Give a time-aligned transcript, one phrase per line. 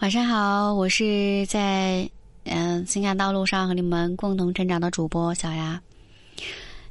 [0.00, 2.08] 晚上好，我是在
[2.44, 5.80] 嗯情感道路上和你们共同成长的主播小丫。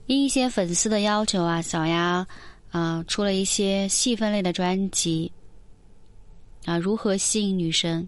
[0.07, 2.25] 因一些粉丝的要求啊，小丫
[2.71, 5.31] 啊出了一些细分类的专辑
[6.65, 8.07] 啊，如何吸引女生，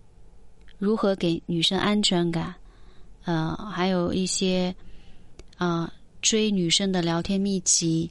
[0.79, 2.55] 如何给女生安全感，
[3.23, 4.75] 呃，还有一些
[5.57, 5.93] 啊
[6.23, 8.09] 追女生的聊天秘籍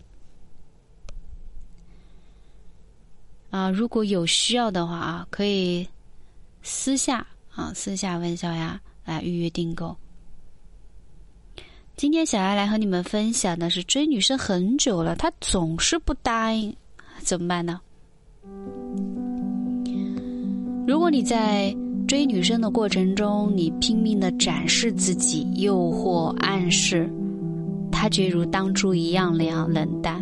[3.51, 5.85] 啊，如果有需要的话啊，可以。
[6.69, 9.97] 私下啊，私下问小丫来预约订购。
[11.97, 16.75] 今天小丫来和你们分享的是追女生很久了，她总是不答应，
[17.21, 17.81] 怎么办呢？
[20.89, 21.73] 如果你在
[22.09, 27.09] 追女生的过程中，你拼命的展示自己，诱惑暗示，
[27.93, 30.21] 她却如当初一样那样冷淡，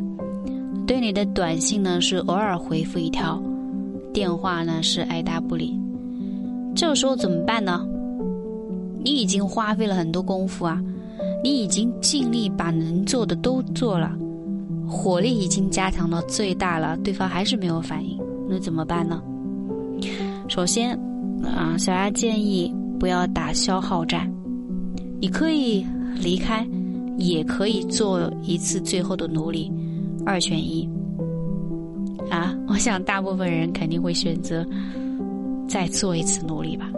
[0.87, 3.43] 对你的短信呢是偶尔回复一条，
[4.13, 5.81] 电话呢是爱答不理。
[6.75, 7.87] 这个时候怎么办呢？
[9.03, 10.83] 你已经花费了很多功夫啊，
[11.43, 14.11] 你已经尽力把能做的都做了，
[14.89, 19.23] 火力已经加强到最大了，对方还是没有反应，那怎么办呢？
[20.49, 20.99] 首先，
[21.45, 24.33] 啊，小丫建议不要打消耗战，
[25.21, 26.67] 你可以离开，
[27.19, 29.71] 也可以做一次最后的努力，
[30.25, 30.89] 二选一。
[32.31, 34.67] 啊，我想大部分人肯定会选择。
[35.69, 36.91] 再做一次努力吧。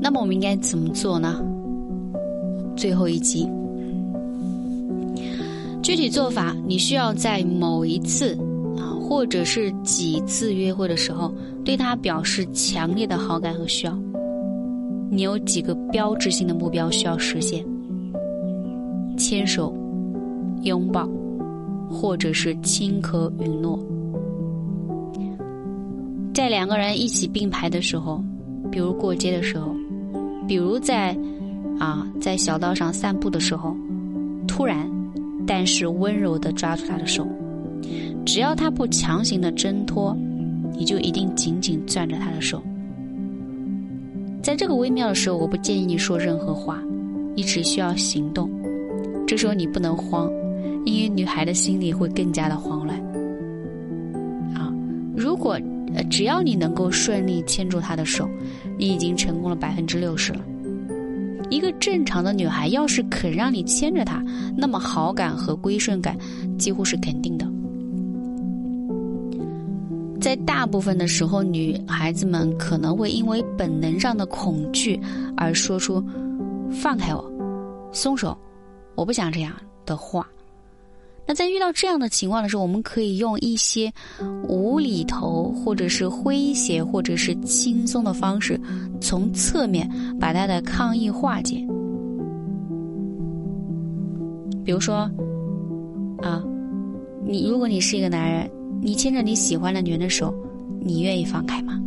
[0.00, 1.42] 那么我们应该怎么做呢？
[2.76, 3.48] 最后一集，
[5.82, 8.34] 具体做法，你需要在某一次
[8.76, 11.32] 啊，或者是几次约会的时候，
[11.64, 13.98] 对他表示强烈的好感和需要。
[15.10, 17.64] 你有几个标志性的目标需要实现：
[19.16, 19.72] 牵手、
[20.62, 21.08] 拥抱，
[21.88, 23.78] 或者是亲和允诺。
[26.34, 28.20] 在两个人一起并排的时候，
[28.68, 29.72] 比如过街的时候，
[30.48, 31.16] 比如在
[31.78, 33.76] 啊在小道上散步的时候，
[34.48, 34.90] 突然
[35.46, 37.24] 但是温柔的抓住他的手，
[38.26, 40.14] 只要他不强行的挣脱，
[40.72, 42.60] 你就一定紧紧攥着他的手。
[44.42, 46.82] 在这个微妙的时候，我不建议你说任何话，
[47.36, 48.50] 你只需要行动。
[49.24, 50.28] 这时候你不能慌，
[50.84, 52.98] 因为女孩的心里会更加的慌乱。
[54.52, 54.74] 啊，
[55.16, 55.56] 如果。
[55.94, 58.28] 呃，只要你能够顺利牵住他的手，
[58.78, 60.40] 你已经成功了百分之六十了。
[61.50, 64.24] 一个正常的女孩要是肯让你牵着她，
[64.56, 66.16] 那么好感和归顺感
[66.58, 67.46] 几乎是肯定的。
[70.20, 74.98] 在大部分的时候，女孩子们可能会因为本能上的恐惧
[75.36, 76.02] 而说出
[76.72, 77.30] “放开我，
[77.92, 78.36] 松手，
[78.94, 79.52] 我不想这样
[79.84, 80.26] 的话”。
[81.26, 83.90] 那在遇到这样的情况的时候，我们可以用一些
[84.46, 88.60] 无厘头，或者是诙谐，或者是轻松的方式，
[89.00, 89.90] 从侧面
[90.20, 91.66] 把他的抗议化解。
[94.64, 95.10] 比如说，
[96.22, 96.44] 啊，
[97.24, 98.50] 你如果你是一个男人，
[98.82, 100.34] 你牵着你喜欢的女人的手，
[100.80, 101.80] 你愿意放开吗？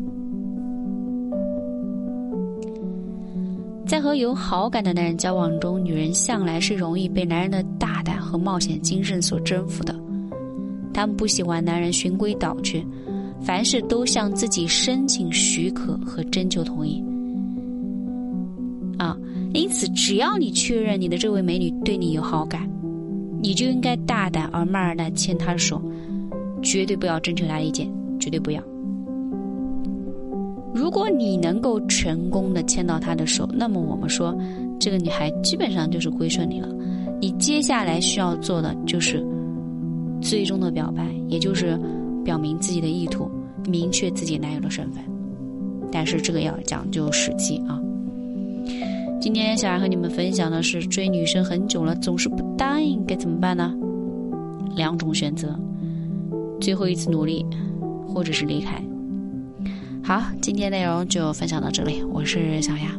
[3.86, 7.97] 在和有好感的男人交往中，女人向来是容易被男人的大
[8.28, 9.96] 和冒险精神所征服的。
[10.94, 12.86] 他们不喜欢男人循规蹈矩，
[13.40, 17.04] 凡事都向自己申请许可和征求同意。
[18.98, 19.16] 啊，
[19.54, 22.68] 因此，只要你确认你的这位美女对你有好感，
[23.42, 25.80] 你就应该大胆而慢儿的牵她的手，
[26.64, 27.88] 绝对不要征求她的意见，
[28.20, 28.62] 绝对不要。
[30.74, 34.36] 如果你能够成功的牵到她的手，那么我们说，
[34.80, 36.68] 这个女孩基本上就是归顺你了。
[37.19, 39.25] 你接下来需要做的就是
[40.22, 41.79] 最终的表白，也就是
[42.23, 43.29] 表明自己的意图，
[43.67, 45.03] 明确自己男友的身份。
[45.91, 47.81] 但是这个要讲究时机啊。
[49.19, 53.73] 今天想要和你们分享的是，追女生很久了总是不答应，该怎么办呢？
[54.75, 55.59] 两种选择：
[56.61, 57.45] 最后一次努力，
[58.07, 58.79] 或者是离开。
[60.03, 62.91] 好，今天内容就分享到这里，我是小雅。